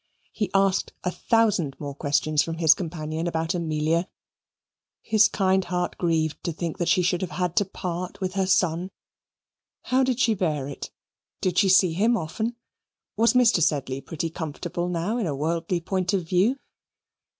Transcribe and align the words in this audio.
He 0.31 0.49
asked 0.55 0.93
a 1.03 1.11
thousand 1.11 1.79
more 1.79 1.93
questions 1.93 2.41
from 2.41 2.57
his 2.57 2.73
companion 2.73 3.27
about 3.27 3.53
Amelia: 3.53 4.09
his 5.03 5.27
kind 5.27 5.63
heart 5.65 5.95
grieved 5.99 6.43
to 6.43 6.51
think 6.51 6.79
that 6.79 6.87
she 6.87 7.03
should 7.03 7.21
have 7.21 7.29
had 7.37 7.55
to 7.57 7.65
part 7.65 8.19
with 8.19 8.33
her 8.33 8.47
son. 8.47 8.89
How 9.83 10.03
did 10.03 10.19
she 10.19 10.33
bear 10.33 10.67
it? 10.67 10.89
Did 11.39 11.59
she 11.59 11.69
see 11.69 11.93
him 11.93 12.17
often? 12.17 12.55
Was 13.15 13.33
Mr. 13.33 13.61
Sedley 13.61 14.01
pretty 14.01 14.31
comfortable 14.31 14.89
now 14.89 15.17
in 15.19 15.27
a 15.27 15.35
worldly 15.35 15.79
point 15.79 16.15
of 16.15 16.27
view? 16.27 16.57